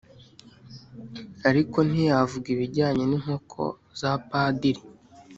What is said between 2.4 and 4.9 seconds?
ibijyanye n' inkoko za padiri.